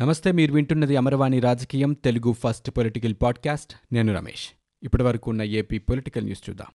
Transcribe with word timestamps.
నమస్తే 0.00 0.32
మీరు 0.32 0.52
వింటున్నది 0.52 0.96
అమరవాణి 0.96 1.40
రాజకీయం 1.40 1.92
తెలుగు 1.92 2.32
ఫస్ట్ 2.32 2.70
పొలిటికల్ 2.70 3.14
పాడ్కాస్ట్. 3.22 3.94
నేను 3.94 4.14
రమేష్. 4.14 4.48
ఇప్పటి 4.82 5.02
వరకు 5.02 5.30
ఉన్న 5.30 5.42
ఏపీ 5.42 5.78
పొలిటికల్ 5.78 6.24
న్యూస్ 6.24 6.50
చూద్దాం. 6.50 6.66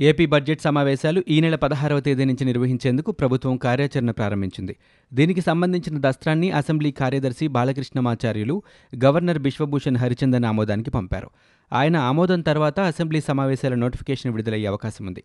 ఏపీ 0.00 0.26
బడ్జెట్ 0.26 0.62
సమావేశాలు 0.62 1.22
ఈ 1.28 1.40
నెల 1.40 1.54
పదహారవ 1.54 2.00
తేదీ 2.00 2.24
నుంచి 2.24 2.44
నిర్వహించేందుకు 2.44 3.12
ప్రభుత్వం 3.12 3.56
కార్యాచరణ 3.56 4.10
ప్రారంభించింది. 4.10 4.76
దీనికి 5.14 5.40
సంబంధించిన 5.40 5.96
దస్త్రాన్ని 6.00 6.50
అసెంబ్లీ 6.50 6.90
కార్యదర్శి 6.90 7.48
బాలకృష్ణమాచార్యులు 7.48 8.62
గవర్నర్ 9.04 9.38
బిశ్వభూషణ్ 9.38 9.96
హరిచందన్ 9.96 10.44
ఆమోదానికి 10.44 10.90
పంపారు. 10.90 11.30
ఆయన 11.72 11.96
ఆమోదం 11.96 12.40
తర్వాత 12.40 12.80
అసెంబ్లీ 12.80 13.20
సమావేశాల 13.20 13.74
నోటిఫికేషన్ 13.74 14.32
విడుదలయ్యే 14.32 14.66
అవకాశం 14.66 15.06
ఉంది. 15.06 15.22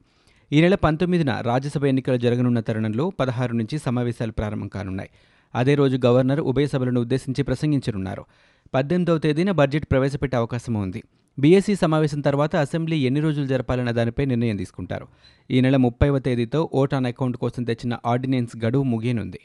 ఈ 0.53 0.61
నెల 0.61 0.75
పంతొమ్మిదిన 0.75 1.41
రాజ్యసభ 1.41 1.85
ఎన్నికలు 1.85 2.17
జరగనున్న 2.17 2.59
తరుణంలో 2.59 3.09
పదహారు 3.09 3.53
నుంచి 3.53 3.77
సమావేశాలు 3.77 4.31
ప్రారంభం 4.31 4.67
కానున్నాయి. 4.67 5.09
అదే 5.55 5.75
రోజు 5.75 5.99
గవర్నర్ 6.05 6.39
ఉభయ 6.39 6.67
సభలను 6.67 7.01
ఉద్దేశించి 7.01 7.43
ప్రసంగించనున్నారు. 7.43 8.25
పద్దెనిమిదవ 8.73 9.17
తేదీన 9.17 9.51
బడ్జెట్ 9.51 9.85
ప్రవేశపెట్టే 9.91 10.37
అవకాశం 10.37 10.73
ఉంది. 10.73 11.03
బీఎస్సీ 11.39 11.75
సమావేశం 11.75 12.21
తర్వాత 12.21 12.55
అసెంబ్లీ 12.55 12.97
ఎన్ని 12.97 13.19
రోజులు 13.19 13.45
జరపాలన్న 13.45 13.91
దానిపై 13.91 14.25
నిర్ణయం 14.25 14.57
తీసుకుంటారు. 14.57 15.07
ఈ 15.51 15.61
నెల 15.61 15.75
ముప్పైవ 15.75 16.19
తేదీతో 16.19 16.69
ఓట్ 16.73 16.93
ఆన్ 16.93 17.05
అకౌంట్ 17.05 17.37
కోసం 17.37 17.63
తెచ్చిన 17.63 17.97
ఆర్డినెన్స్ 18.05 18.65
గడువు 18.65 18.83
ముగియనుంది. 18.83 19.39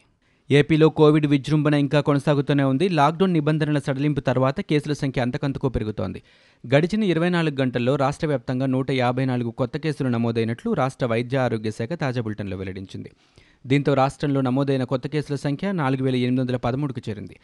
ఏపీలో 0.59 0.87
కోవిడ్ 0.99 1.27
విజృంభణ 1.33 1.75
ఇంకా 1.83 1.99
కొనసాగుతూనే 2.07 2.65
ఉంది. 2.71 2.87
లాక్డౌన్ 2.99 3.33
నిబంధనల 3.37 3.79
సడలింపు 3.87 4.23
తర్వాత 4.29 4.61
కేసుల 4.71 4.93
సంఖ్య 4.93 5.25
అంతకంతకు 5.25 5.69
పెరుగుతోంది. 5.69 6.21
గడిచిన 6.65 7.03
ఇరవై 7.13 7.29
నాలుగు 7.29 7.57
గంటల్లో 7.61 7.93
రాష్ట్ర 7.97 8.27
వ్యాప్తంగా 8.27 8.67
నూట 8.67 8.89
యాభై 9.03 9.25
నాలుగు 9.25 9.51
కొత్త 9.61 9.77
కేసులు 9.85 10.09
నమోదైనట్లు 10.09 10.73
రాష్ట్ర 10.81 11.07
వైద్య 11.13 11.39
ఆరోగ్య 11.45 11.71
శాఖ 11.71 11.93
తాజా 12.03 12.23
బులెటిన్లో 12.27 12.57
వెల్లడించింది. 12.57 13.13
దీంతో 13.67 13.95
రాష్ట్రంలో 13.95 14.41
నమోదైన 14.49 14.85
కొత్త 14.93 15.07
కేసుల 15.15 15.39
సంఖ్య 15.47 15.73
నాలుగు 15.83 16.03
వేల 16.07 16.17
ఎనిమిది 16.27 16.43
వందల 16.43 16.59
పదమూడుకు 16.67 17.01
చేరింది. 17.09 17.37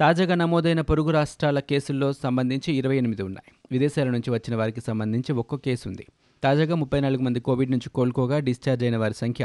తాజాగా 0.00 0.34
నమోదైన 0.44 0.80
పొరుగు 0.90 1.12
రాష్ట్రాల 1.18 1.58
కేసుల్లో 1.70 2.10
సంబంధించి 2.24 2.70
ఇరవై 2.80 2.96
ఎనిమిది 3.02 3.22
ఉన్నాయి. 3.28 3.50
విదేశాల 3.74 4.08
నుంచి 4.16 4.30
వచ్చిన 4.36 4.56
వారికి 4.56 4.84
సంబంధించి 4.90 5.32
ఒక్కో 5.42 5.58
కేసు 5.66 5.84
ఉంది 5.88 6.06
తాజాగా 6.42 6.74
ముప్పై 6.74 7.00
నాలుగు 7.00 7.22
మంది 7.22 7.40
కోవిడ్ 7.40 7.70
నుంచి 7.70 7.88
కోలుకోగా 7.98 8.38
డిశ్చార్జ్ 8.48 8.84
అయిన 8.86 8.96
వారి 8.96 9.16
సంఖ్య 9.20 9.44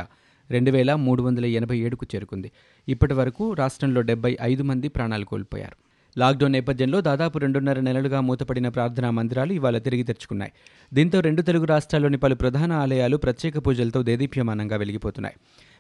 రెండు 0.52 0.72
వేల 0.72 0.96
మూడు 0.96 1.24
వందల 1.24 1.46
ఎనభై 1.46 1.78
ఏడుకు 1.78 2.06
చేరుకుంది. 2.16 2.52
ఇప్పటి 2.88 3.14
వరకు 3.14 3.54
రాష్ట్రంలో 3.54 4.02
డెబ్బై 4.02 4.38
ఐదు 4.42 4.64
మంది 4.64 4.88
ప్రాణాలు 4.88 5.26
కోల్పోయారు. 5.26 5.78
లాక్డౌన్ 6.18 6.54
నేపథ్యంలో 6.54 7.02
దాదాపు 7.02 7.38
రెండున్నర 7.38 7.80
నెలలుగా 7.80 8.22
మూతపడిన 8.22 8.70
ప్రార్థనా 8.70 9.10
మందిరాలు 9.10 9.54
ఇవాళ 9.54 9.78
తిరిగి 9.78 10.04
తెరుచుకున్నాయి. 10.04 10.52
దీంతో 10.94 11.20
రెండు 11.20 11.42
తెలుగు 11.42 11.66
రాష్ట్రాల్లోని 11.66 12.18
పలు 12.18 12.36
ప్రధాన 12.36 12.72
ఆలయాలు 12.72 13.18
ప్రత్యేక 13.18 13.68
పూజలతో 13.68 14.04
దేదీప్యమానంగా 14.04 14.76
వెలిగిపోతున్నాయి. 14.76 15.36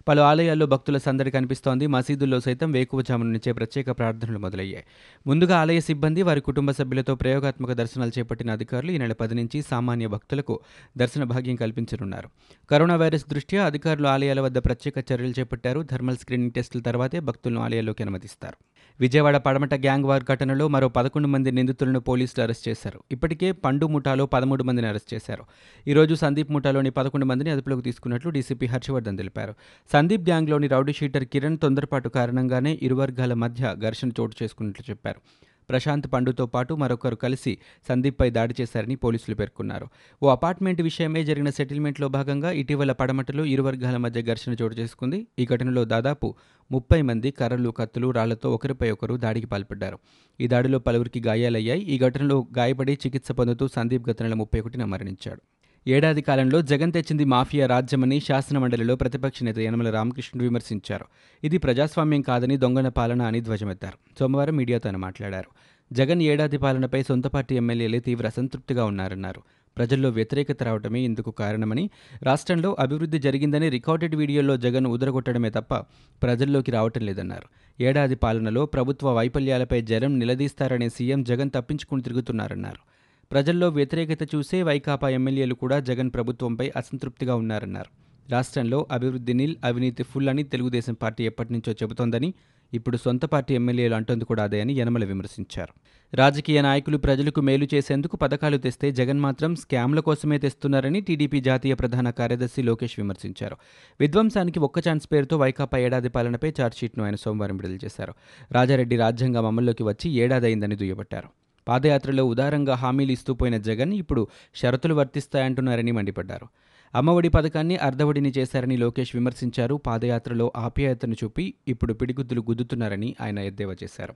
పలు 0.09 0.21
ఆలయాల్లో 0.21 0.65
భక్తుల 0.65 0.97
సందడి 0.97 1.31
కనిపిస్తోంది. 1.31 1.87
మసీదుల్లో 1.87 2.39
సైతం 2.39 2.71
వేకువజాము 2.71 3.23
నుంచే 3.23 3.51
ప్రత్యేక 3.51 3.91
ప్రార్థనలు 3.91 4.39
మొదలయ్యాయి. 4.39 4.85
ముందుగా 5.27 5.59
ఆలయ 5.59 5.79
సిబ్బంది 5.79 6.21
వారి 6.21 6.41
కుటుంబ 6.41 6.71
సభ్యులతో 6.71 7.15
ప్రయోగాత్మక 7.15 7.71
దర్శనాలు 7.71 8.11
చేపట్టిన 8.19 8.51
అధికారులు 8.51 8.91
ఈ 8.91 8.97
నెల 8.97 9.13
పది 9.13 9.35
నుంచి 9.35 9.61
సామాన్య 9.61 10.07
భక్తులకు 10.07 10.59
దర్శన 10.97 11.23
భాగ్యం 11.23 11.55
కల్పించనున్నారు. 11.55 12.29
కరోనా 12.71 12.95
వైరస్ 12.95 13.25
దృష్ట్యా 13.29 13.65
అధికారులు 13.65 14.07
ఆలయాల 14.07 14.41
వద్ద 14.41 14.57
ప్రత్యేక 14.57 15.11
చర్యలు 15.11 15.33
చేపట్టారు. 15.39 15.87
థర్మల్ 15.91 16.17
స్క్రీనింగ్ 16.17 16.51
టెస్టుల 16.51 16.81
తర్వాతే 16.81 17.19
భక్తులను 17.19 17.61
ఆలయాల్లోకి 17.61 18.03
అనుమతిస్తారు. 18.03 18.55
విజయవాడ 18.99 19.37
పడమట 19.37 19.73
గ్యాంగ్ 19.73 20.05
వార్ 20.05 20.23
ఘటనలో 20.23 20.67
మరో 20.67 20.89
పదకొండు 20.89 21.27
మంది 21.27 21.51
నిందితులను 21.51 21.99
పోలీసులు 21.99 22.43
అరెస్ట్ 22.43 22.69
చేశారు. 22.69 22.99
ఇప్పటికే 23.11 23.51
పండు 23.51 23.85
ముఠాలో 23.85 24.25
పదమూడు 24.25 24.63
మందిని 24.63 24.87
అరెస్ట్ 24.87 25.13
చేశారు. 25.13 25.43
ఈరోజు 25.87 26.15
సందీప్ 26.15 26.51
ముఠాలోని 26.51 26.89
పదకొండు 26.89 27.25
మందిని 27.25 27.49
అదుపులోకి 27.49 27.81
తీసుకున్నట్లు 27.81 28.31
డీసీపీ 28.31 28.65
హర్షవర్ధన్ 28.65 29.17
తెలిపారు. 29.17 29.53
సందీప్ 29.99 30.29
గ్యాంగ్లోని 30.29 30.67
రౌడీ 30.67 30.93
షీటర్ 30.93 31.25
కిరణ్ 31.25 31.57
తొందరపాటు 31.57 32.09
కారణంగానే 32.09 32.79
ఇరు 32.81 32.95
వర్గాల 32.95 33.33
మధ్య 33.33 33.75
ఘర్షణ 33.79 34.09
చోటు 34.19 34.43
చేసుకున్నట్లు 34.43 34.89
చెప్పారు. 34.89 35.21
ప్రశాంత్ 35.69 36.07
పండుతో 36.13 36.45
పాటు 36.45 36.73
మరొకరు 36.73 37.15
కలిసి 37.15 37.57
సందీప్పై 37.89 38.29
దాడి 38.29 38.55
చేశారని 38.61 38.95
పోలీసులు 38.95 39.35
పేర్కొన్నారు. 39.35 39.87
ఓ 40.23 40.29
అపార్ట్మెంట్ 40.29 40.81
విషయమే 40.81 41.23
జరిగిన 41.23 41.49
సెటిల్మెంట్లో 41.49 42.07
భాగంగా 42.07 42.51
ఇటీవల 42.51 42.91
పడమటలో 42.91 43.45
ఇరు 43.45 43.63
వర్గాల 43.63 43.97
మధ్య 43.97 44.21
ఘర్షణ 44.21 44.55
చోటు 44.61 44.75
చేసుకుంది. 44.75 45.27
ఈ 45.39 45.45
ఘటనలో 45.45 45.85
దాదాపు 45.85 46.35
ముప్పై 46.71 47.01
మంది 47.01 47.31
కర్రలు 47.31 47.69
కత్తులు 47.69 48.11
రాళ్ళతో 48.11 48.53
ఒకరిపై 48.53 48.91
ఒకరు 48.91 49.15
దాడికి 49.15 49.47
పాల్పడ్డారు. 49.47 49.99
ఈ 50.41 50.47
దాడిలో 50.47 50.79
పలువురికి 50.79 51.19
గాయాలయ్యాయి. 51.19 51.81
ఈ 51.81 51.99
ఘటనలో 51.99 52.47
గాయపడి 52.57 52.93
చికిత్స 52.93 53.31
పొందుతూ 53.31 53.67
సందీప్ 53.67 54.09
గత 54.09 54.23
నెల 54.23 54.33
ముప్పై 54.33 54.59
ఒకటిన 54.59 54.85
మరణించాడు. 54.85 55.41
ఏడాది 55.87 56.21
కాలంలో 56.21 56.61
జగన్ 56.61 56.91
తెచ్చింది 56.91 57.25
మాఫియా 57.25 57.67
రాజ్యమని 57.67 58.19
శాసనమండలిలో 58.19 58.95
ప్రతిపక్ష 58.95 59.43
నేత 59.43 59.59
యనమల 59.59 59.89
రామకృష్ణుడు 59.89 60.43
విమర్శించారు. 60.43 61.05
ఇది 61.43 61.57
ప్రజాస్వామ్యం 61.57 62.21
కాదని 62.21 62.57
దొంగన 62.57 62.87
పాలన 62.87 63.21
అని 63.21 63.41
ధ్వజమెత్తారు. 63.41 63.97
సోమవారం 64.19 64.55
మీడియాతో 64.55 64.89
ఆయన 64.89 64.97
మాట్లాడారు. 64.97 65.49
జగన్ 65.93 66.21
ఏడాది 66.21 66.57
పాలనపై 66.57 67.03
సొంత 67.03 67.27
పార్టీ 67.27 67.55
ఎమ్మెల్యేలే 67.55 67.99
తీవ్ర 67.99 68.25
అసంతృప్తిగా 68.25 68.85
ఉన్నారన్నారు. 68.85 69.41
ప్రజల్లో 69.77 70.09
వ్యతిరేకత 70.09 70.63
రావడమే 70.63 70.99
ఇందుకు 70.99 71.31
కారణమని 71.31 71.89
రాష్ట్రంలో 72.23 72.75
అభివృద్ధి 72.79 73.19
జరిగిందని 73.19 73.69
రికార్డెడ్ 73.69 74.15
వీడియోలో 74.15 74.57
జగన్ 74.57 74.87
ఉదరగొట్టడమే 74.87 75.49
తప్ప 75.49 75.75
ప్రజల్లోకి 76.23 76.71
రావటం 76.71 77.01
లేదన్నారు. 77.01 77.47
ఏడాది 77.83 78.15
పాలనలో 78.15 78.65
ప్రభుత్వ 78.65 79.09
వైఫల్యాలపై 79.09 79.81
జనం 79.81 80.19
నిలదీస్తారనే 80.19 80.89
సీఎం 80.89 81.23
జగన్ 81.23 81.51
తప్పించుకుని 81.55 82.01
తిరుగుతున్నారన్నారు. 82.01 82.98
ప్రజల్లో 83.31 83.69
వ్యతిరేకత 83.69 84.35
చూసే 84.35 84.63
వైకాపా 84.63 85.09
ఎమ్మెల్యేలు 85.09 85.53
కూడా 85.53 85.79
జగన్ 85.79 86.11
ప్రభుత్వంపై 86.13 86.71
అసంతృప్తిగా 86.75 87.35
ఉన్నారన్నారు. 87.35 87.89
రాష్ట్రంలో 88.31 88.87
అభివృద్ధి 88.91 89.33
నిల్ 89.33 89.55
అవినీతి 89.63 90.03
ఫుల్ 90.03 90.29
అని 90.29 90.43
తెలుగుదేశం 90.43 90.93
పార్టీ 90.93 91.23
ఎప్పటి 91.23 91.53
నుంచో 91.53 91.73
చెబుతోందని 91.73 92.33
ఇప్పుడు 92.73 92.97
సొంత 92.97 93.25
పార్టీ 93.25 93.55
ఎమ్మెల్యేలు 93.55 93.95
అంటుంది 93.95 94.25
కూడా 94.25 94.43
అదే 94.43 94.61
అని 94.61 94.73
యనమల 94.73 95.05
విమర్శించారు. 95.05 95.73
రాజకీయ 96.13 96.61
నాయకులు 96.61 96.97
ప్రజలకు 96.97 97.41
మేలు 97.41 97.67
చేసేందుకు 97.73 98.17
పథకాలు 98.17 98.57
తెస్తే 98.57 98.91
జగన్ 98.91 99.19
మాత్రం 99.19 99.55
స్కామ్ల 99.55 99.99
కోసమే 99.99 100.37
తెస్తున్నారని 100.37 101.01
టీడీపీ 101.01 101.41
జాతీయ 101.41 101.73
ప్రధాన 101.73 102.09
కార్యదర్శి 102.09 102.61
లోకేష్ 102.61 102.99
విమర్శించారు. 102.99 103.57
విధ్వంసానికి 103.99 104.59
ఒక్క 104.59 104.79
ఛాన్స్ 104.79 105.07
పేరుతో 105.11 105.37
వైకాపా 105.37 105.77
ఏడాది 105.77 106.09
పాలనపై 106.09 106.53
ఛార్జ్షీట్ను 106.61 107.05
ఆయన 107.05 107.15
సోమవారం 107.15 107.57
విడుదల 107.57 107.77
చేశారు. 107.85 108.13
రాజారెడ్డి 108.51 108.95
రాజ్యాంగం 108.95 109.45
అమల్లోకి 109.45 109.83
వచ్చి 109.83 110.11
ఏడాది 110.11 110.45
అయిందని 110.45 110.75
దుయ్యబట్టారు. 110.75 111.29
పాదయాత్రలో 111.69 112.25
ఉదారంగా 112.25 112.75
హామీలు 112.75 113.11
ఇస్తూ 113.11 113.33
పోయిన 113.33 113.57
జగన్ 113.57 113.93
ఇప్పుడు 113.93 114.27
షరతులు 114.55 114.93
వర్తిస్తాయంటున్నారని 114.93 115.91
మండిపడ్డారు. 115.91 116.47
అమ్మఒడి 116.95 117.29
పథకాన్ని 117.29 117.77
అర్ధవడిని 117.77 118.33
చేశారని 118.37 118.77
లోకేష్ 118.77 119.15
విమర్శించారు. 119.15 119.75
పాదయాత్రలో 119.75 120.53
ఆప్యాయతను 120.55 121.15
చూపి 121.23 121.53
ఇప్పుడు 121.67 121.93
పిడిగుద్దులు 121.93 122.41
గుద్దుతున్నారని 122.41 123.15
ఆయన 123.21 123.39
ఎద్దేవా 123.39 123.75
చేశారు. 123.83 124.15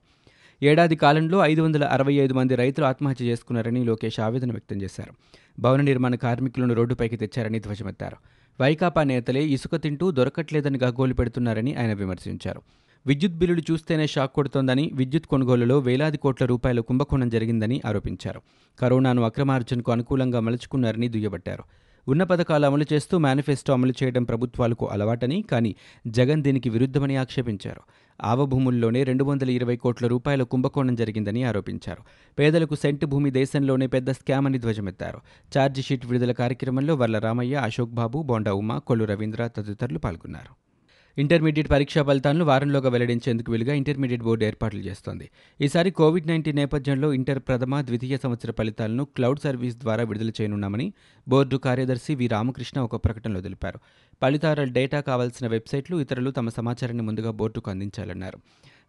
ఏడాది 0.64 0.96
కాలంలో 0.96 1.46
ఐదు 1.46 1.62
వందల 1.62 1.84
అరవై 1.84 2.14
ఐదు 2.14 2.34
మంది 2.34 2.56
రైతులు 2.56 2.86
ఆత్మహత్య 2.86 3.26
చేసుకున్నారని 3.26 3.84
లోకేష్ 3.84 4.20
ఆవేదన 4.20 4.52
వ్యక్తం 4.52 4.82
చేశారు. 4.82 5.14
భవన 5.60 5.82
నిర్మాణ 5.82 6.16
కార్మికులను 6.16 6.74
రోడ్డుపైకి 6.74 7.18
తెచ్చారని 7.18 7.60
ధ్వజమెత్తారు. 7.60 8.18
వైకాపా 8.62 9.04
నేతలే 9.04 9.44
ఇసుక 9.44 9.76
తింటూ 9.76 10.12
దొరకట్లేదని 10.12 10.80
గగ్గోలు 10.84 11.14
పెడుతున్నారని 11.14 11.76
ఆయన 11.76 11.94
విమర్శించారు. 11.94 12.62
విద్యుత్ 13.08 13.34
బిల్లులు 13.34 13.62
చూస్తేనే 13.72 14.08
షాక్ 14.08 14.34
కొడుతోందని 14.34 14.92
విద్యుత్ 14.94 15.26
కొనుగోలులో 15.26 15.80
వేలాది 15.80 16.18
కోట్ల 16.18 16.46
రూపాయల 16.46 16.80
కుంభకోణం 16.80 17.30
జరిగిందని 17.30 17.82
ఆరోపించారు. 17.86 18.42
కరోనాను 18.80 19.24
అక్రమార్జనకు 19.24 19.92
అనుకూలంగా 19.92 20.40
మలుచుకున్నారని 20.40 21.10
దుయ్యబట్టారు. 21.10 21.64
ఉన్న 22.08 22.24
పథకాలు 22.24 22.66
అమలు 22.66 22.86
చేస్తూ 22.94 23.18
మేనిఫెస్టో 23.18 23.74
అమలు 23.74 23.94
చేయడం 24.04 24.24
ప్రభుత్వాలకు 24.24 24.88
అలవాటని 24.88 25.42
కానీ 25.52 25.76
జగన్ 26.08 26.44
దీనికి 26.44 26.70
విరుద్ధమని 26.70 27.16
ఆక్షేపించారు. 27.16 27.82
ఆవభూముల్లోనే 28.24 29.04
రెండు 29.04 29.24
వందల 29.24 29.50
ఇరవై 29.50 29.76
కోట్ల 29.76 30.08
రూపాయల 30.08 30.44
కుంభకోణం 30.44 30.96
జరిగిందని 30.96 31.44
ఆరోపించారు. 31.44 32.02
పేదలకు 32.40 32.76
సెంటు 32.76 33.06
భూమి 33.06 33.32
దేశంలోనే 33.32 33.88
పెద్ద 33.88 34.12
స్కామ్ 34.12 34.48
అని 34.48 34.58
ధ్వజమెత్తారు. 34.58 35.18
ఛార్జిషీట్ 35.58 36.06
విడుదల 36.06 36.32
కార్యక్రమంలో 36.32 36.96
వర్ల 36.96 37.20
రామయ్య 37.20 37.56
అశోక్ 37.56 37.92
బాబు 37.92 38.24
బోండా 38.24 38.54
ఉమా 38.54 38.78
కొల్లు 38.78 39.06
రవీంద్ర 39.06 39.48
తదితరులు 39.48 40.00
పాల్గొన్నారు. 40.00 40.73
ఇంటర్మీడియట్ 41.18 41.70
పరీక్షా 41.72 42.04
ఫలితాలను 42.04 42.46
వారంలోగా 42.46 42.90
వెల్లడించేందుకు 42.90 43.52
వీలుగా 43.52 43.74
ఇంటర్మీడియట్ 43.74 44.24
బోర్డు 44.24 44.46
ఏర్పాట్లు 44.46 44.80
చేస్తోంది. 44.80 45.30
ఈసారి 45.62 45.92
కోవిడ్ 45.92 46.28
నైన్టీన్ 46.28 46.56
నేపథ్యంలో 46.56 47.14
ఇంటర్ 47.14 47.40
ప్రథమ 47.40 47.82
ద్వితీయ 47.82 48.18
సంవత్సర 48.18 48.52
ఫలితాలను 48.52 49.04
క్లౌడ్ 49.04 49.40
సర్వీస్ 49.40 49.76
ద్వారా 49.76 50.04
విడుదల 50.04 50.30
చేయనున్నామని 50.30 50.94
బోర్డు 51.28 51.58
కార్యదర్శి 51.58 52.16
వి 52.16 52.28
రామకృష్ణ 52.28 52.82
ఒక 52.82 53.06
ప్రకటనలో 53.06 53.42
తెలిపారు. 53.42 53.80
ఫలితాల 54.22 54.64
డేటా 54.64 55.00
కావాల్సిన 55.00 55.48
వెబ్సైట్లు 55.48 55.98
ఇతరులు 55.98 56.32
తమ 56.32 56.50
సమాచారాన్ని 56.50 57.04
ముందుగా 57.04 57.32
బోర్డుకు 57.32 57.72
అందించాలన్నారు. 57.72 58.40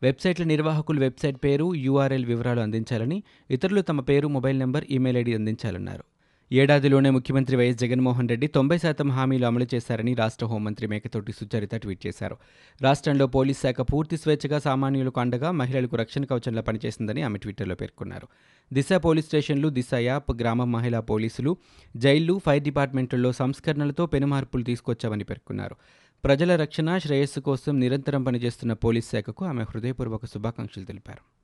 వెబ్సైట్ల 0.03 0.45
నిర్వాహకులు 0.45 1.01
వెబ్సైట్ 1.01 1.45
పేరు 1.45 1.75
యూఆర్ఎల్ 1.75 2.25
వివరాలు 2.25 2.61
అందించాలని 2.61 3.23
ఇతరులు 3.51 3.81
తమ 3.81 4.01
పేరు 4.01 4.29
మొబైల్ 4.29 4.59
నెంబర్ 4.59 4.85
ఈమెయిల్ 4.91 5.19
ఐడి 5.19 5.35
అందించాలన్నారు. 5.35 6.05
ఏడాదిలోనే 6.53 7.11
ముఖ్యమంత్రి 7.11 7.57
వైఎస్ 7.57 7.79
జగన్మోహన్ 7.79 8.29
రెడ్డి 8.29 8.47
తొంభై 8.47 8.79
శాతం 8.79 9.11
హామీలు 9.11 9.47
అమలు 9.47 9.67
చేశారని 9.75 10.15
రాష్ట్ర 10.15 10.47
హోంమంత్రి 10.47 10.87
మేకతోటి 10.87 11.33
సుచరిత 11.33 11.75
ట్వీట్ 11.75 12.07
చేశారు. 12.07 12.37
రాష్ట్రంలో 12.83 13.27
పోలీస్ 13.27 13.63
శాఖ 13.63 13.81
పూర్తి 13.81 14.17
స్వేచ్ఛగా 14.17 14.59
సామాన్యులకు 14.59 15.21
అండగా 15.21 15.51
మహిళలకు 15.51 15.97
రక్షణ 15.97 16.25
కవచంలా 16.25 16.63
పనిచేసిందని 16.63 17.23
ఆమె 17.23 17.39
ట్విట్టర్లో 17.39 17.75
పేర్కొన్నారు. 17.75 18.29
దిశ 18.73 18.93
పోలీస్ 18.93 19.27
స్టేషన్లు 19.27 19.69
దిశ 19.69 19.95
యాప్ 19.95 20.33
గ్రామ 20.41 20.65
మహిళా 20.65 21.01
పోలీసులు 21.01 21.57
జైళ్ళు 21.97 22.41
ఫైర్ 22.47 22.63
డిపార్ట్మెంట్లలో 22.63 23.33
సంస్కరణలతో 23.33 24.07
పెనుమార్పులు 24.07 24.63
తీసుకొచ్చామని 24.63 25.25
పేర్కొన్నారు. 25.25 25.77
ప్రజల 26.25 26.57
రక్షణ 26.57 26.99
శ్రేయస్సు 26.99 27.41
కోసం 27.41 27.81
నిరంతరం 27.81 28.25
పనిచేస్తున్న 28.25 28.73
పోలీస్ 28.73 29.11
శాఖకు 29.11 29.45
ఆమె 29.45 29.63
హృదయపూర్వక 29.63 30.27
శుభాకాంక్షలు 30.27 30.85
తెలిపారు. 30.85 31.44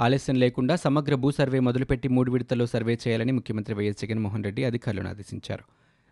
ఆలస్యం 0.00 0.36
లేకుండా 0.36 0.76
సమగ్ర 0.76 1.14
భూ 1.14 1.30
సర్వే 1.30 1.60
మొదలుపెట్టి 1.60 2.08
మూడు 2.08 2.30
విడతల్లో 2.30 2.66
సర్వే 2.66 2.94
చేయాలని 3.04 3.32
ముఖ్యమంత్రి 3.32 3.74
వైఎస్ 3.74 3.98
జగన్మోహన్ 4.02 4.44
రెడ్డి 4.44 4.64
అధికారులను 4.64 5.08
ఆదేశించారు. 5.08 5.64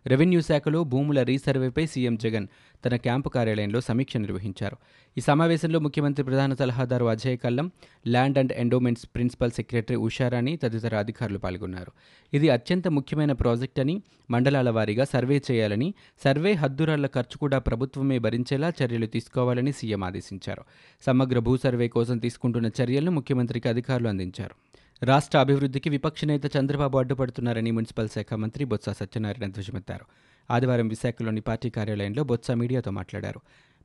రెవెన్యూ 0.05 0.41
శాఖలో 0.41 0.83
భూముల 0.83 1.23
రీసర్వేపై 1.23 1.85
సీఎం 1.85 2.15
జగన్ 2.15 2.47
తన 2.85 2.95
క్యాంపు 2.95 3.29
కార్యాలయంలో 3.29 3.81
సమీక్ష 3.81 4.17
నిర్వహించారు. 4.17 4.77
ఈ 5.17 5.21
సమావేశంలో 5.21 5.79
ముఖ్యమంత్రి 5.79 6.23
ప్రధాన 6.25 6.53
సలహాదారు 6.53 7.05
Ajay 7.05 7.37
Kallam 7.37 7.71
land 8.07 8.37
and 8.37 8.53
endowments 8.53 9.05
principal 9.05 9.51
secretary 9.51 9.95
Usharani 9.95 10.57
తదితర 10.57 10.95
అధికారులు 10.95 11.37
పాల్గొన్నారు. 11.37 11.91
ఇది 12.33 12.49
అత్యంత 12.49 12.87
ముఖ్యమైన 12.87 13.31
ప్రాజెక్ట్ 13.31 13.79
అని 13.79 14.01
మండలాల 14.31 14.69
వారీగా 14.69 15.03
సర్వే 15.03 15.41
చేయాలని 15.51 15.93
సర్వే 16.23 16.53
హద్దురాళ్ళ 16.53 17.07
ఖర్చు 17.07 17.37
కూడా 17.37 17.59
ప్రభుత్వమే 17.59 18.19
భరించేలా 18.19 18.73
చర్యలు 18.83 19.05
తీసుకోవాలని 19.05 19.71
సీఎం 19.71 20.03
ఆదేశించారు. 20.03 20.63
సమగ్ర 21.05 21.39
భూ 21.39 21.57
సర్వే 21.57 21.87
కోసం 21.87 22.17
తీసుకుంటున్న 22.17 22.71
చర్యలను 22.81 23.11
ముఖ్యమంత్రికి 23.11 23.69
అధికారులు 23.69 24.07
అందించారు. 24.07 24.55
రాష్ట్ర 25.03 25.37
అభివృద్ధికి 25.37 25.89
విపక్ష 25.89 26.25
నేత 26.25 26.57
చంద్రబాబు 26.57 26.97
అడ్డుపడుతున్నారని 26.97 27.71
మున్సిపల్ 27.71 28.09
శాఖ 28.09 28.33
మంత్రి 28.33 28.65
బొత్స 28.65 28.89
సత్యనారాయణ 28.89 29.51
ధ్వజమెత్తారు. 29.51 30.05
ఆదివారం 30.51 30.87
విశాఖలోని 30.87 31.41
పార్టీ 31.41 31.69
కార్యాలయంలో 31.69 32.23
బొత్స 32.23 32.51
మీడియాతో 32.51 32.91
మాట్లాడారు. 32.91 33.39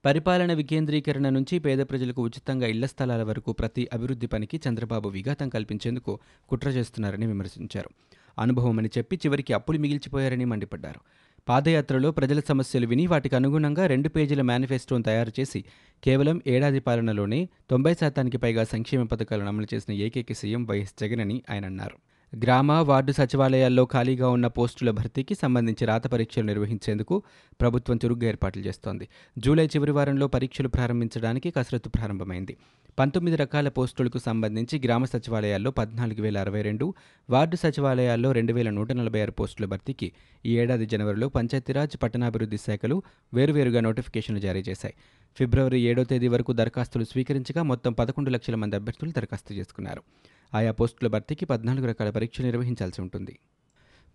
పరిపాలన 0.05 0.53
వికేంద్రీకరణ 0.53 1.29
నుంచి 1.29 1.59
పేద 1.59 1.79
ప్రజలకు 1.79 2.23
ఉచితంగా 2.23 2.67
ఇళ్ళ 2.67 2.87
స్థలాల 2.87 3.23
వరకు 3.23 3.53
ప్రతి 3.53 3.89
అభివృద్ధి 3.93 4.27
పనికి 4.27 4.61
చంద్రబాబు 4.69 5.09
విఘాతం 5.09 5.49
కల్పించేందుకు 5.49 6.19
కుట్ర 6.49 6.69
చేస్తున్నారని 6.69 7.27
విమర్శించారు. 7.27 7.91
అనుభవమని 8.39 8.91
చెప్పి 8.99 9.17
చివరికి 9.17 9.53
అప్పులు 9.53 9.79
మిగిల్చిపోయారని 9.79 10.45
మండిపడ్డారు. 10.45 11.01
పాదయాత్రలో 11.49 12.11
ప్రజల 12.11 12.41
సమస్యలు 12.41 12.87
విని 12.87 13.07
వాటికి 13.07 13.37
అనుగుణంగా 13.37 13.87
రెండు 13.87 14.09
పేజీల 14.09 14.43
మేనిఫెస్టోను 14.43 15.03
తయారు 15.03 15.33
చేసి 15.41 15.61
కేవలం 16.03 16.43
ఏడాది 16.47 16.81
పాలనలోనే 16.81 17.49
తొంభై 17.71 17.95
శాతానికి 17.95 18.37
పైగా 18.37 18.65
సంక్షేమ 18.65 19.03
పథకాలను 19.03 19.49
అమలు 19.49 19.67
చేసిన 19.75 19.95
ఏకైక 19.95 20.33
సీఎం 20.33 20.65
వైఎస్ 20.65 20.95
జగన్ 21.01 21.21
అని 21.21 21.43
ఆయన 21.51 21.65
అన్నారు. 21.65 21.97
గ్రామ 22.39 22.73
వార్డు 22.73 23.13
సచివాలయాల్లో 23.13 23.85
ఖాళీగా 23.85 24.29
ఉన్న 24.29 24.47
పోస్టుల 24.47 24.91
భర్తీకి 24.91 25.35
సంబంధించి 25.35 25.87
రాత 25.87 26.07
పరీక్షలు 26.07 26.47
నిర్వహించేందుకు 26.47 27.23
ప్రభుత్వం 27.61 27.99
చురుగ్గా 28.05 28.29
ఏర్పాట్లు 28.29 28.63
చేస్తోంది. 28.63 29.09
జూలై 29.39 29.67
చివరి 29.67 29.93
వారంలో 29.93 30.29
పరీక్షలు 30.29 30.69
ప్రారంభించడానికి 30.69 31.51
కసరత్తు 31.51 31.89
ప్రారంభమైంది. 31.89 32.57
పంతొమ్మిది 32.99 33.37
రకాల 33.37 33.69
పోస్టులకు 33.69 34.19
సంబంధించి 34.19 34.81
గ్రామ 34.85 35.05
సచివాలయాల్లో 35.05 35.71
పద్నాలుగు 35.71 36.23
వేల 36.23 36.39
అరవై 36.39 36.63
రెండు 36.63 36.95
వార్డు 37.31 37.57
సచివాలయాల్లో 37.57 38.33
రెండు 38.33 38.53
వేల 38.53 38.71
నూట 38.71 38.93
నలభై 38.93 39.23
ఆరు 39.23 39.31
పోస్టుల 39.31 39.67
భర్తీకి 39.67 40.13
ఈ 40.47 40.59
ఏడాది 40.59 40.87
జనవరిలో 40.87 41.29
పంచాయతీరాజ్ 41.29 42.03
పట్టణాభివృద్ధి 42.03 42.57
శాఖలు 42.57 43.03
వేరువేరుగా 43.35 43.81
నోటిఫికేషన్లు 43.81 44.41
జారీ 44.41 44.61
చేశాయి. 44.61 44.95
ఫిబ్రవరి 45.39 45.81
ఏడో 45.81 46.05
తేదీ 46.05 46.29
వరకు 46.29 46.53
దరఖాస్తులు 46.53 47.05
స్వీకరించగా 47.05 47.63
మొత్తం 47.63 47.93
పదకొండు 47.93 48.31
లక్షల 48.31 48.55
మంది 48.55 48.77
అభ్యర్థులు 48.77 49.11
దరఖాస్తు 49.11 49.55
చేసుకున్నారు. 49.55 50.03
ఆయా 50.55 50.73
పోస్టుల 50.73 51.09
భర్తీకి 51.09 51.47
పద్నాలుగు 51.47 51.87
రకాల 51.87 52.11
పరీక్షలు 52.11 52.47
నిర్వహించాల్సి 52.47 53.03
ఉంటుంది. 53.03 53.39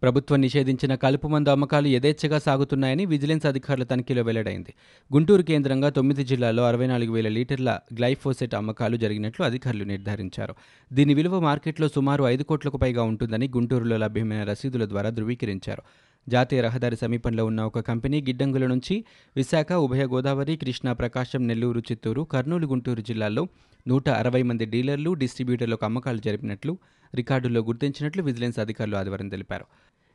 ప్రభుత్వం 0.02 0.42
నిషేధించిన 0.42 0.96
కలుపు 0.96 1.28
మందు 1.28 1.50
అమ్మకాలు 1.50 1.88
యథేచ్ఛగా 1.88 2.40
సాగుతున్నాయని 2.40 3.06
విజిలెన్స్ 3.06 3.46
అధికారుల 3.46 3.84
తనిఖీలో 3.84 4.22
వెల్లడైంది. 4.22 4.74
గుంటూరు 5.14 5.42
కేంద్రంగా 5.42 5.90
తొమ్మిది 5.90 6.24
జిల్లాల్లో 6.24 6.64
అరవై 6.64 6.88
నాలుగు 6.88 7.12
వేల 7.12 7.28
లీటర్ల 7.28 7.80
గ్లైఫోసెట్ 7.94 8.56
అమ్మకాలు 8.56 8.98
జరిగినట్లు 8.98 9.46
అధికారులు 9.46 9.84
నిర్ధారించారు. 9.84 10.56
దీని 10.94 11.13
విలువ 11.13 11.40
మార్కెట్లో 11.40 11.88
సుమారు 11.88 12.24
ఐదు 12.24 12.44
కోట్లకు 12.44 12.78
పైగా 12.78 13.04
ఉంటుందని 13.04 13.48
గుంటూరులో 13.48 13.98
లభ్యమైన 13.98 14.44
రసీదుల 14.44 14.90
ద్వారా 14.90 15.10
ధృవీకరించారు. 15.10 15.81
జాతీయ 16.29 16.62
రహదారి 16.62 16.95
సమీపంలో 16.95 17.45
ఉన్న 17.45 17.62
ఒక 17.62 17.79
కంపెనీ 17.79 18.21
గిడ్డంగుల 18.21 18.65
నుంచి 18.65 19.06
విశాఖ 19.35 19.74
ఉభయ 19.74 20.06
గోదావరి 20.06 20.56
కృష్ణా 20.56 20.94
ప్రకాశం 20.94 21.47
నెల్లూరు 21.47 21.79
చిత్తూరు 21.79 22.21
కర్నూలు 22.21 22.68
గుంటూరు 22.68 23.01
జిల్లాల్లో 23.01 23.47
నూట 23.88 24.09
అరవై 24.09 24.41
మంది 24.41 24.65
డీలర్లు 24.65 25.13
డిస్ట్రిబ్యూటర్లకు 25.13 25.85
అమ్మకాలు 25.85 26.18
జరిపినట్లు 26.18 26.77
రికార్డుల్లో 27.15 27.62
గుర్తించినట్లు 27.62 28.24
విజిలెన్స్ 28.24 28.59
అధికారులు 28.59 28.95
ఆదివారం 28.95 29.29
తెలిపారు. 29.29 29.65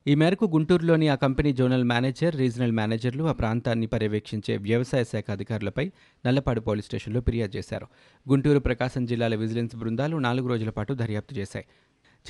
ఈ 0.08 0.14
మేరకు 0.14 0.44
గుంటూరులోని 0.44 1.08
ఆ 1.08 1.14
కంపెనీ 1.14 1.52
జోనల్ 1.52 1.84
మేనేజర్ 1.84 2.36
రీజనల్ 2.36 2.72
మేనేజర్లు 2.72 3.24
ఆ 3.24 3.32
ప్రాంతాన్ని 3.32 3.86
పర్యవేక్షించే 3.86 4.56
వ్యవసాయ 4.56 5.04
శాఖ 5.04 5.24
అధికారులపై 5.30 5.92
నల్లపాడు 6.26 6.60
పోలీస్ 6.60 6.86
స్టేషన్లో 6.86 7.20
ఫిర్యాదు 7.20 7.56
చేశారు. 7.56 7.86
గుంటూరు 8.28 8.58
ప్రకాశం 8.58 9.06
జిల్లాల 9.06 9.34
విజిలెన్స్ 9.34 9.76
బృందాలు 9.76 10.16
నాలుగు 10.16 10.48
రోజుల 10.48 10.70
పాటు 10.70 10.94
దర్యాప్తు 10.94 11.34
చేశాయి. 11.34 11.64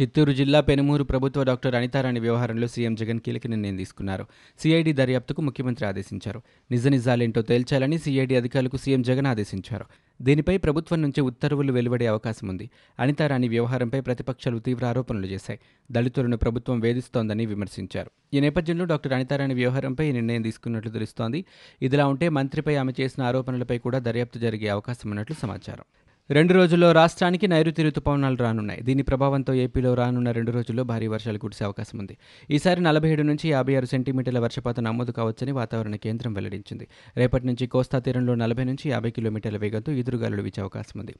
చిత్తూరు 0.00 0.32
జిల్లా 0.32 0.60
పెనుమూరు 0.60 1.04
ప్రభుత్వ 1.04 1.42
డాక్టర్ 1.42 1.74
అనితారాణి 1.74 2.20
వ్యవహారంలో 2.20 2.66
సీఎం 2.66 2.94
జగన్ 2.94 3.20
కీలక 3.20 3.46
నిర్ణయం 3.46 3.76
తీసుకున్నారు. 3.76 4.26
సిఐడి 4.58 4.92
దర్యాప్తుకు 4.92 5.42
ముఖ్యమంత్రి 5.42 5.88
ఆదేశించారు. 5.88 6.42
నిజ 6.70 6.88
నిజాలేంటో 6.88 7.42
తేల్చాలని 7.42 7.98
సిఐడి 7.98 8.36
అధికారులకు 8.36 8.76
సీఎం 8.76 9.02
జగన్ 9.02 9.26
ఆదేశించారు. 9.26 9.84
దీనిపై 10.22 10.56
ప్రభుత్వం 10.56 11.02
నుంచి 11.02 11.20
ఉత్తర్వులు 11.20 11.72
వెలువడే 11.72 12.06
అవకాశం 12.06 12.48
ఉంది. 12.48 12.70
అనితారాణి 12.98 13.48
వ్యవహారంపై 13.48 14.00
ప్రతిపక్షాలు 14.00 14.58
తీవ్ర 14.58 14.86
ఆరోపణలు 14.86 15.26
చేశాయి. 15.26 15.60
దళితులను 15.90 16.36
ప్రభుత్వం 16.36 16.80
వేధిస్తోందని 16.80 17.46
విమర్శించారు. 17.46 18.10
ఈ 18.34 18.40
నేపథ్యంలో 18.40 18.84
డాక్టర్ 18.84 19.12
అనితారాణి 19.12 19.54
వ్యవహారంపై 19.54 20.08
ఈ 20.08 20.12
నిర్ణయం 20.12 20.42
తీసుకున్నట్లు 20.42 20.90
తెలుస్తోంది. 20.90 21.44
ఇదిలా 21.82 22.06
ఉంటే 22.06 22.28
మంత్రిపై 22.28 22.74
ఆమె 22.74 22.92
చేసిన 23.00 23.22
ఆరోపణలపై 23.22 23.78
కూడా 23.78 23.98
దర్యాప్తు 23.98 24.38
జరిగే 24.38 24.68
అవకాశం 24.68 25.10
ఉన్నట్లు 25.10 25.36
సమాచారం. 25.42 25.84
రెండు 26.32 26.54
రోజుల్లో 26.54 26.92
రాష్ట్రానికి 26.92 27.46
నైరుతి 27.46 27.82
రుతుపవనాలు 27.82 28.36
రానున్నాయి. 28.36 28.82
దీని 28.82 29.02
ప్రభావంతో 29.02 29.54
ఏపీలో 29.54 29.94
రానున్న 29.94 30.30
రెండు 30.30 30.50
రోజుల్లో 30.50 30.84
భారీ 30.84 31.06
వర్షాలు 31.06 31.38
కురిసే 31.38 31.64
అవకాశం 31.64 31.98
ఉంది. 31.98 32.16
ఈసారి 32.50 32.80
నలభై 32.80 33.10
ఏడు 33.10 33.22
నుంచి 33.22 33.50
యాభై 33.50 33.74
ఆరు 33.74 33.86
సెంటీమీటర్ల 33.86 34.38
వర్షపాతం 34.38 34.84
నమోదు 34.84 35.10
కావచ్చని 35.10 35.52
వాతావరణ 35.52 35.94
కేంద్రం 35.94 36.32
వెల్లడించింది. 36.32 36.88
రేపటి 37.16 37.46
నుంచి 37.46 37.66
కోస్తా 37.66 37.98
తీరంలో 37.98 38.34
నలభై 38.34 38.64
నుంచి 38.64 38.90
యాభై 38.90 39.10
కిలోమీటర్ల 39.10 39.56
వేగంతో 39.56 39.92
ఎదురుగాలులు 39.92 40.42
వీచే 40.42 40.60
అవకాశం 40.60 41.00
ఉంది. 41.00 41.14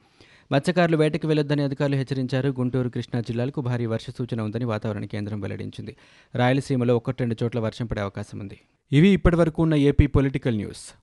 మత్స్యకారులు 0.51 0.97
వేటకు 0.97 1.27
వెళ్ళొద్దని 1.27 1.63
అధికారులు 1.63 1.95
హెచ్చరించారు. 1.95 2.49
గుంటూరు 2.49 2.89
కృష్ణా 2.89 3.21
జిల్లాలకు 3.21 3.61
భారీ 3.61 3.85
వర్ష 3.85 4.09
సూచన 4.09 4.41
ఉందని 4.41 4.65
వాతావరణ 4.65 5.05
కేంద్రం 5.05 5.39
వెల్లడించింది. 5.39 5.95
రాయలసీమలో 6.35 6.95
ఒకటి 6.95 7.17
రెండు 7.19 7.35
చోట్ల 7.43 7.59
వర్షం 7.59 7.85
పడే 7.85 8.01
అవకాశం 8.01 8.39
ఉంది. 8.39 8.59
ఇవి 8.91 9.09
ఇప్పటివరకు 9.09 9.61
ఉన్న 9.61 9.75
ఏపీ 9.75 10.07
పొలిటికల్ 10.07 10.55
న్యూస్. 10.55 11.02